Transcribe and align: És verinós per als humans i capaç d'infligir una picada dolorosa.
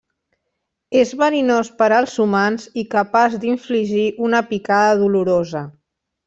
És 1.01 1.11
verinós 1.19 1.69
per 1.81 1.89
als 1.97 2.15
humans 2.23 2.65
i 2.83 2.85
capaç 2.95 3.37
d'infligir 3.45 4.07
una 4.29 4.41
picada 4.49 4.99
dolorosa. 5.05 5.63